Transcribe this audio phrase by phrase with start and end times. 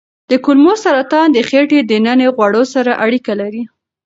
[0.31, 3.63] د کولمو سرطان د خېټې دننه غوړو سره اړیکه لري.